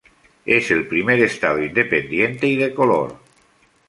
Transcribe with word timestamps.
Es 0.47 0.71
el 0.71 0.87
primer 0.87 1.19
Estado 1.19 1.63
independiente 1.63 2.47
y 2.47 2.55
de 2.55 2.73
color. 2.73 3.19